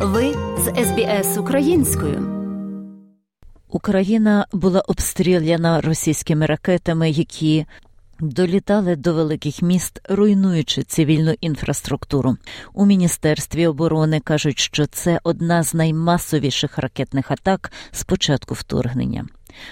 Ви 0.00 0.34
з 0.58 0.84
СБС 0.84 1.38
українською. 1.38 2.22
Україна 3.68 4.46
була 4.52 4.80
обстріляна 4.80 5.80
російськими 5.80 6.46
ракетами, 6.46 7.10
які 7.10 7.66
долітали 8.20 8.96
до 8.96 9.14
великих 9.14 9.62
міст, 9.62 10.00
руйнуючи 10.08 10.82
цивільну 10.82 11.34
інфраструктуру. 11.40 12.36
У 12.74 12.86
міністерстві 12.86 13.66
оборони 13.66 14.20
кажуть, 14.20 14.58
що 14.58 14.86
це 14.86 15.20
одна 15.24 15.62
з 15.62 15.74
наймасовіших 15.74 16.78
ракетних 16.78 17.30
атак 17.30 17.72
з 17.92 18.04
початку 18.04 18.54
вторгнення. 18.54 19.26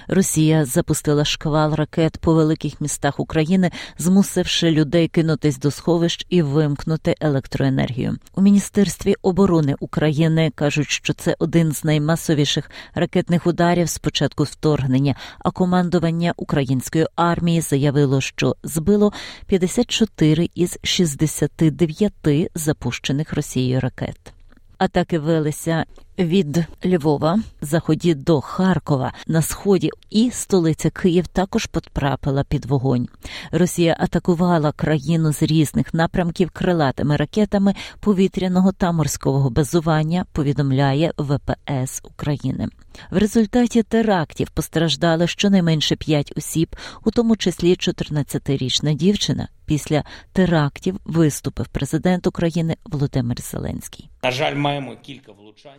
Росія 0.08 0.64
запустила 0.64 1.24
шквал 1.24 1.74
ракет 1.74 2.16
по 2.18 2.34
великих 2.34 2.80
містах 2.80 3.20
України, 3.20 3.70
змусивши 3.98 4.70
людей 4.70 5.08
кинутись 5.08 5.58
до 5.58 5.70
сховищ 5.70 6.26
і 6.28 6.42
вимкнути 6.42 7.14
електроенергію. 7.20 8.16
У 8.34 8.42
міністерстві 8.42 9.14
оборони 9.22 9.74
України 9.80 10.52
кажуть, 10.54 10.88
що 10.90 11.12
це 11.12 11.36
один 11.38 11.72
з 11.72 11.84
наймасовіших 11.84 12.70
ракетних 12.94 13.46
ударів 13.46 13.88
з 13.88 13.98
початку 13.98 14.44
вторгнення. 14.44 15.14
А 15.38 15.50
командування 15.50 16.32
української 16.36 17.06
армії 17.16 17.60
заявило, 17.60 18.20
що 18.20 18.56
збило 18.62 19.12
54 19.46 20.50
із 20.54 20.78
69 20.82 22.12
запущених 22.54 23.32
Росією 23.32 23.80
ракет. 23.80 24.32
Атаки 24.78 25.18
велися 25.18 25.84
від 26.18 26.64
Львова, 26.86 27.40
заході 27.60 28.14
до 28.14 28.40
Харкова 28.40 29.12
на 29.26 29.42
сході, 29.42 29.90
і 30.10 30.30
столиця 30.30 30.90
Київ 30.90 31.26
також 31.26 31.66
потрапила 31.66 32.44
під 32.44 32.64
вогонь. 32.64 33.08
Росія 33.52 33.96
атакувала 34.00 34.72
країну 34.72 35.32
з 35.32 35.42
різних 35.42 35.94
напрямків 35.94 36.50
крилатими 36.50 37.16
ракетами 37.16 37.74
повітряного 38.00 38.72
та 38.72 38.92
морського 38.92 39.50
базування. 39.50 40.26
Повідомляє 40.32 41.12
ВПС 41.18 42.02
України. 42.04 42.68
В 43.10 43.18
результаті 43.18 43.82
терактів 43.82 44.50
постраждали 44.50 45.26
щонайменше 45.26 45.96
п'ять 45.96 46.32
осіб, 46.36 46.76
у 47.04 47.10
тому 47.10 47.36
числі 47.36 47.70
14-річна 47.70 48.94
дівчина. 48.94 49.48
Після 49.66 50.04
терактів 50.32 51.00
виступив 51.04 51.68
президент 51.68 52.26
України 52.26 52.76
Володимир 52.84 53.40
Зеленський. 53.40 54.10
На 54.22 54.30
жаль, 54.30 54.54
маємо 54.54 54.96
кілька 55.02 55.32
влучань. 55.32 55.72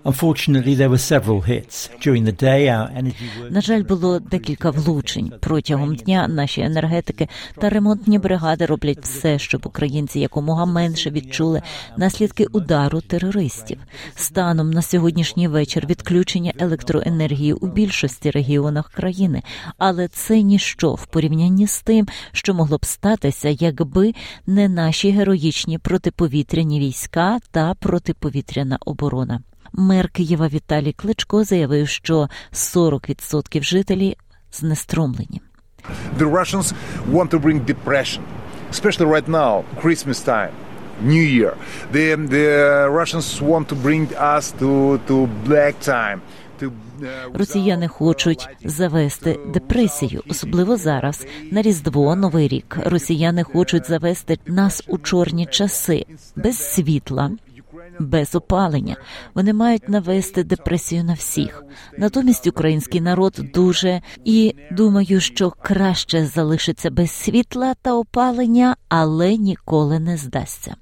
На 3.49 3.61
жаль, 3.61 3.83
було 3.83 4.19
декілька 4.19 4.69
влучень 4.69 5.31
протягом 5.39 5.95
дня. 5.95 6.27
Наші 6.27 6.61
енергетики 6.61 7.27
та 7.61 7.69
ремонтні 7.69 8.19
бригади 8.19 8.65
роблять 8.65 8.99
все, 9.01 9.39
щоб 9.39 9.61
українці 9.65 10.19
якомога 10.19 10.65
менше 10.65 11.09
відчули 11.09 11.61
наслідки 11.97 12.45
удару 12.45 13.01
терористів. 13.01 13.77
Станом 14.15 14.71
на 14.71 14.81
сьогоднішній 14.81 15.47
вечір 15.47 15.85
відключення 15.89 16.53
електроенергії 16.59 17.53
у 17.53 17.67
більшості 17.67 18.31
регіонах 18.31 18.91
країни, 18.91 19.41
але 19.77 20.07
це 20.07 20.41
ніщо 20.41 20.93
в 20.93 21.05
порівнянні 21.05 21.67
з 21.67 21.81
тим, 21.81 22.07
що 22.31 22.53
могло 22.53 22.77
б 22.77 22.85
статися, 22.85 23.49
якби 23.49 24.13
не 24.47 24.69
наші 24.69 25.11
героїчні 25.11 25.77
протиповітряні 25.77 26.79
війська 26.79 27.39
та 27.51 27.73
протиповітряна 27.73 28.77
оборона. 28.85 29.41
Мер 29.73 30.09
Києва 30.09 30.47
Віталій 30.47 30.93
Кличко 30.93 31.43
заявив, 31.43 31.87
що 31.87 32.29
40% 32.53 33.63
жителів 33.63 34.13
знестромлені. 34.51 35.41
The 36.19 36.31
Russians 36.31 36.73
want 37.11 37.29
to 37.29 37.39
bring 37.39 37.65
depression, 37.65 38.21
especially 38.71 39.07
right 39.15 39.27
now, 39.27 39.63
Christmas 39.83 40.19
time, 40.33 40.53
New 41.11 41.25
Year. 41.37 41.53
The, 41.93 42.05
the 42.37 42.47
Russians 42.99 43.27
want 43.41 43.65
to 43.71 43.75
bring 43.87 44.05
us 44.35 44.45
to, 44.61 44.71
to 45.07 45.15
black 45.47 45.75
time. 45.79 46.19
uh, 46.61 47.37
Росіяни 47.37 47.87
хочуть 47.87 48.49
завести 48.63 49.39
депресію, 49.53 50.23
особливо 50.29 50.77
зараз 50.77 51.25
на 51.51 51.61
Різдво, 51.61 52.15
Новий 52.15 52.47
рік. 52.47 52.77
Росіяни 52.85 53.43
хочуть 53.43 53.87
завести 53.87 54.39
нас 54.45 54.83
у 54.87 54.97
чорні 54.97 55.45
часи 55.45 56.05
без 56.35 56.57
світла. 56.57 57.31
Без 57.99 58.35
опалення 58.35 58.95
вони 59.35 59.53
мають 59.53 59.89
навести 59.89 60.43
депресію 60.43 61.03
на 61.03 61.13
всіх. 61.13 61.63
Натомість 61.97 62.47
український 62.47 63.01
народ 63.01 63.39
дуже 63.53 64.01
і 64.25 64.55
думаю, 64.71 65.19
що 65.19 65.53
краще 65.61 66.25
залишиться 66.25 66.89
без 66.89 67.11
світла 67.11 67.73
та 67.81 67.93
опалення, 67.93 68.75
але 68.89 69.37
ніколи 69.37 69.99
не 69.99 70.17
здасться. 70.17 70.75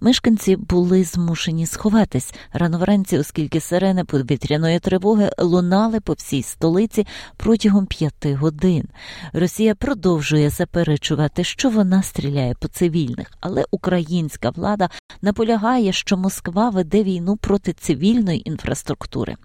Мешканці 0.00 0.56
були 0.56 1.04
змушені 1.04 1.66
сховатись 1.66 2.34
рано 2.52 2.78
вранці, 2.78 3.18
оскільки 3.18 3.60
сирени 3.60 4.04
повітряної 4.04 4.78
тривоги 4.78 5.30
лунали 5.38 6.00
по 6.00 6.12
всій 6.12 6.42
столиці 6.42 7.06
протягом 7.36 7.86
п'яти 7.86 8.34
годин. 8.34 8.88
Росія 9.32 9.74
продовжує 9.74 10.50
заперечувати, 10.50 11.44
що 11.44 11.70
вона 11.70 12.02
стріляє 12.02 12.54
по 12.54 12.68
цивільних, 12.68 13.32
але 13.40 13.64
українська 13.70 14.50
влада 14.50 14.88
наполягає, 15.22 15.92
що 15.92 16.16
Москва 16.16 16.70
веде 16.70 17.02
війну 17.02 17.36
проти 17.36 17.72
цивільної 17.72 18.48
інфраструктури. 18.48 19.36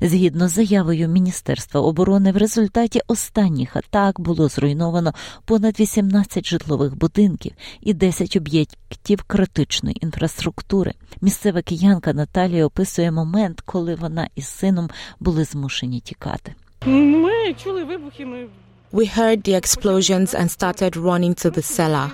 Згідно 0.00 0.48
з 0.48 0.52
заявою 0.52 1.08
Міністерства 1.08 1.80
оборони, 1.80 2.32
в 2.32 2.36
результаті 2.36 3.00
останніх 3.06 3.76
атак 3.76 4.20
було 4.20 4.48
зруйновано 4.48 5.12
понад 5.44 5.80
18 5.80 6.46
житлових 6.46 6.96
будинків 6.96 7.52
і 7.80 7.94
10 7.94 8.36
об'єктів 8.36 9.22
критичної 9.22 9.96
інфраструктури. 10.00 10.92
Місцева 11.20 11.62
киянка 11.62 12.12
Наталія 12.12 12.66
описує 12.66 13.10
момент, 13.10 13.60
коли 13.60 13.94
вона 13.94 14.28
із 14.36 14.46
сином 14.46 14.90
були 15.20 15.44
змушені 15.44 16.00
тікати. 16.00 16.54
Ми 16.86 17.54
чули 17.64 17.84
вибухи. 17.84 18.26
Ми 18.26 18.46
We 18.94 19.06
heard 19.06 19.42
the 19.42 19.56
explosions 19.56 20.34
and 20.34 20.48
started 20.48 20.96
running 20.96 21.34
to 21.42 21.50
the 21.50 21.62
cellar. 21.62 22.12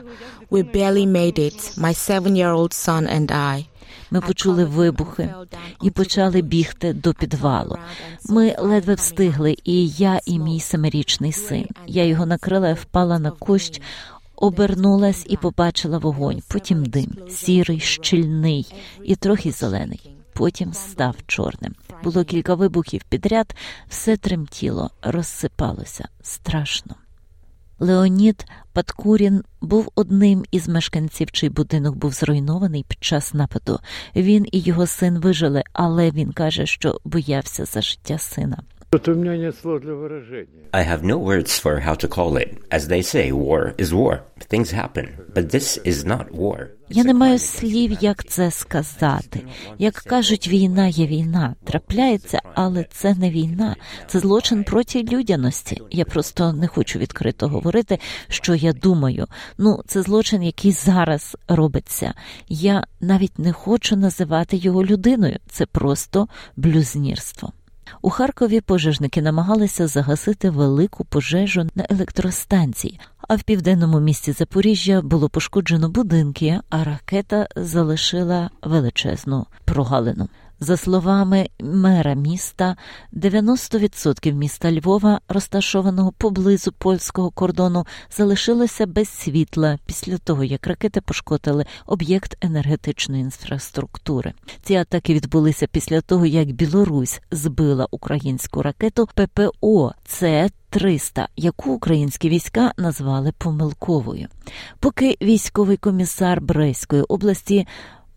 We 0.48 0.62
barely 0.62 1.04
made 1.04 1.38
it, 1.38 1.74
my 1.76 1.92
seven 1.92 2.34
year 2.36 2.52
old 2.52 2.72
son 2.72 3.06
and 3.06 3.30
I. 3.30 3.66
Ми 4.10 4.20
почули 4.20 4.64
вибухи 4.64 5.34
і 5.82 5.91
почали 5.91 6.42
бігти 6.42 6.92
до 6.92 7.14
підвалу. 7.14 7.76
Ми 8.28 8.54
ледве 8.58 8.94
встигли, 8.94 9.56
і 9.64 9.88
я, 9.88 10.20
і 10.26 10.38
мій 10.38 10.60
семирічний 10.60 11.32
син. 11.32 11.66
Я 11.86 12.04
його 12.04 12.26
накрила, 12.26 12.68
і 12.68 12.74
впала 12.74 13.18
на 13.18 13.30
кущ, 13.30 13.80
обернулась 14.36 15.26
і 15.28 15.36
побачила 15.36 15.98
вогонь. 15.98 16.42
Потім 16.48 16.84
дим, 16.84 17.10
сірий, 17.30 17.80
щільний 17.80 18.74
і 19.04 19.16
трохи 19.16 19.50
зелений. 19.50 20.19
Потім 20.40 20.72
став 20.74 21.16
чорним. 21.26 21.74
Було 22.04 22.24
кілька 22.24 22.54
вибухів 22.54 23.02
підряд, 23.08 23.54
все 23.88 24.16
тремтіло, 24.16 24.90
розсипалося 25.02 26.08
страшно. 26.22 26.94
Леонід 27.78 28.44
Паткурін 28.72 29.42
був 29.60 29.92
одним 29.94 30.44
із 30.50 30.68
мешканців, 30.68 31.30
чий 31.30 31.48
будинок 31.48 31.96
був 31.96 32.12
зруйнований 32.12 32.84
під 32.88 33.04
час 33.04 33.34
нападу. 33.34 33.80
Він 34.16 34.46
і 34.52 34.60
його 34.60 34.86
син 34.86 35.18
вижили, 35.18 35.62
але 35.72 36.10
він 36.10 36.32
каже, 36.32 36.66
що 36.66 37.00
боявся 37.04 37.64
за 37.64 37.82
життя 37.82 38.18
сина. 38.18 38.62
I 38.92 40.82
have 40.82 41.04
no 41.04 41.16
words 41.16 41.60
for 41.60 41.78
how 41.78 41.94
to 41.94 42.08
call 42.08 42.36
it. 42.36 42.58
As 42.72 42.88
they 42.88 43.02
say, 43.02 43.30
war 43.30 43.72
is 43.78 43.94
war. 43.94 44.24
Things 44.40 44.72
happen. 44.72 45.06
But 45.32 45.50
this 45.50 45.78
is 45.84 46.04
not 46.04 46.32
war. 46.32 46.70
Я 46.88 47.04
не 47.04 47.14
маю 47.14 47.38
слів, 47.38 47.98
як 48.00 48.24
це 48.24 48.50
сказати. 48.50 49.42
Як 49.78 49.94
кажуть, 49.94 50.48
війна 50.48 50.86
є 50.86 51.06
війна, 51.06 51.54
трапляється, 51.64 52.40
але 52.54 52.84
це 52.92 53.14
не 53.14 53.30
війна, 53.30 53.76
це 54.06 54.18
злочин 54.18 54.64
проти 54.64 55.02
людяності. 55.02 55.82
Я 55.90 56.04
просто 56.04 56.52
не 56.52 56.66
хочу 56.66 56.98
відкрито 56.98 57.48
говорити, 57.48 57.98
що 58.28 58.54
я 58.54 58.72
думаю. 58.72 59.26
Ну, 59.58 59.82
це 59.86 60.02
злочин, 60.02 60.42
який 60.42 60.72
зараз 60.72 61.36
робиться. 61.48 62.14
Я 62.48 62.84
навіть 63.00 63.38
не 63.38 63.52
хочу 63.52 63.96
називати 63.96 64.56
його 64.56 64.84
людиною. 64.84 65.36
Це 65.50 65.66
просто 65.66 66.28
блюзнірство. 66.56 67.53
У 68.03 68.10
Харкові 68.10 68.60
пожежники 68.60 69.22
намагалися 69.22 69.87
загасити 69.87 70.51
велику 70.51 71.04
пожежу 71.04 71.66
на 71.75 71.87
електростанції, 71.91 73.01
а 73.28 73.34
в 73.37 73.42
південному 73.42 74.01
місті 74.01 74.33
Запоріжжя 74.33 75.03
було 75.03 75.28
пошкоджено 75.28 75.89
будинки, 75.89 76.60
а 76.71 76.84
ракета 76.84 77.48
залишила 77.57 78.51
величезну 78.63 79.47
прогалину. 79.65 80.28
За 80.62 80.77
словами 80.77 81.48
мера 81.60 82.15
міста, 82.15 82.77
90% 83.12 84.33
міста 84.33 84.72
Львова, 84.72 85.21
розташованого 85.28 86.12
поблизу 86.12 86.72
польського 86.72 87.30
кордону, 87.30 87.86
залишилося 88.10 88.86
без 88.86 89.09
світла 89.09 89.78
після 89.86 90.18
того, 90.18 90.45
як 90.45 90.66
ракети 90.66 91.01
пошкодили 91.01 91.65
об'єкт 91.86 92.36
енергетичної 92.41 93.22
інфраструктури. 93.22 94.33
Ці 94.62 94.74
атаки 94.74 95.15
відбулися 95.15 95.66
після 95.66 96.01
того, 96.01 96.27
як 96.27 96.53
Білорусь 96.53 97.21
збила 97.30 97.86
українську 97.91 98.63
ракету 98.63 99.09
ППО. 99.15 99.92
Це 100.04 100.51
300, 100.71 101.28
яку 101.36 101.72
українські 101.72 102.28
війська 102.28 102.72
назвали 102.77 103.33
помилковою. 103.39 104.28
Поки 104.80 105.16
військовий 105.22 105.77
комісар 105.77 106.41
Брейської 106.41 107.03
області 107.03 107.66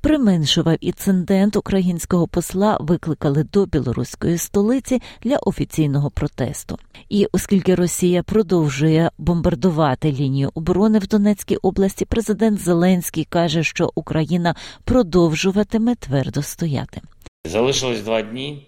применшував 0.04 0.78
інцидент 0.82 1.56
українського 1.56 2.28
посла 2.28 2.78
викликали 2.82 3.44
до 3.44 3.66
білоруської 3.66 4.38
столиці 4.38 5.02
для 5.22 5.38
офіційного 5.38 6.10
протесту. 6.10 6.78
І 7.10 7.28
оскільки 7.32 7.76
Росія 7.76 8.24
продовжує 8.24 9.12
бомбардувати 9.18 10.12
лінію 10.12 10.52
оборони 10.54 11.00
в 11.00 11.08
Донецькій 11.08 11.56
області, 11.56 12.06
президент 12.06 12.60
Зеленський 12.60 13.26
каже, 13.26 13.64
що 13.64 13.92
Україна 13.96 14.56
продовжуватиме 14.84 15.96
твердо 15.96 16.42
стояти. 16.42 17.02
Залишилось 17.46 18.02
два 18.02 18.22
дні 18.22 18.68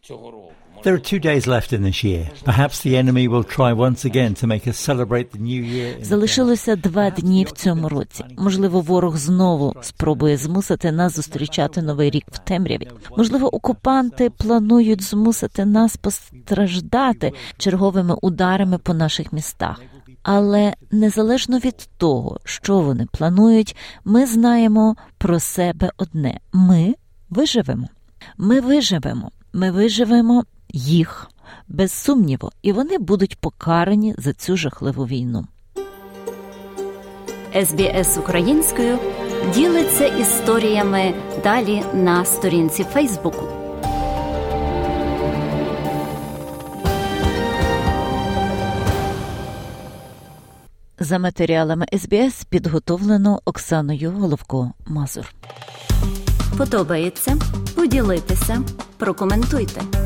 цього 0.00 0.30
року. 0.30 0.52
There 0.84 0.94
are 0.94 0.98
two 1.12 1.18
days 1.18 1.46
left 1.46 1.72
in 1.72 1.82
this 1.82 2.04
year. 2.04 2.30
Perhaps 2.44 2.80
the 2.82 2.96
enemy 2.96 3.26
will 3.28 3.44
try 3.44 3.72
once 3.72 4.04
again 4.04 4.34
to 4.40 4.46
make 4.46 4.66
us 4.66 4.78
celebrate 4.78 5.30
the 5.32 5.38
new 5.38 5.62
year. 5.62 6.04
Залишилося 6.04 6.76
два 6.76 7.10
дні 7.10 7.44
в 7.44 7.50
цьому 7.50 7.88
році. 7.88 8.24
Можливо, 8.38 8.80
ворог 8.80 9.16
знову 9.16 9.74
спробує 9.80 10.36
змусити 10.36 10.92
нас 10.92 11.16
зустрічати 11.16 11.82
новий 11.82 12.10
рік 12.10 12.24
в 12.32 12.38
темряві. 12.38 12.88
Можливо, 13.16 13.54
окупанти 13.54 14.30
планують 14.30 15.02
змусити 15.02 15.64
нас 15.64 15.96
постраждати 15.96 17.32
черговими 17.58 18.14
ударами 18.22 18.78
по 18.78 18.94
наших 18.94 19.32
містах. 19.32 19.80
Але 20.22 20.74
незалежно 20.90 21.58
від 21.58 21.88
того, 21.96 22.40
що 22.44 22.80
вони 22.80 23.06
планують, 23.12 23.76
ми 24.04 24.26
знаємо 24.26 24.96
про 25.18 25.40
себе 25.40 25.90
одне: 25.96 26.40
ми 26.52 26.94
виживемо. 27.30 27.88
Ми 28.38 28.60
виживемо. 28.60 29.30
Ми 29.52 29.70
виживемо 29.70 30.44
їх 30.76 31.30
без 31.68 31.92
сумніву, 31.92 32.50
і 32.62 32.72
вони 32.72 32.98
будуть 32.98 33.40
покарані 33.40 34.14
за 34.18 34.32
цю 34.32 34.56
жахливу 34.56 35.06
війну. 35.06 35.46
СБС 37.64 38.18
українською 38.18 38.98
ділиться 39.54 40.06
історіями 40.06 41.14
далі 41.42 41.82
на 41.94 42.24
сторінці 42.24 42.84
Фейсбуку. 42.84 43.42
За 50.98 51.18
матеріалами 51.18 51.86
СБС 51.92 52.44
підготовлено 52.44 53.40
Оксаною 53.44 54.10
Головко 54.10 54.72
Мазур. 54.86 55.34
Подобається? 56.58 57.36
Поділитися, 57.74 58.62
прокоментуйте. 58.98 60.05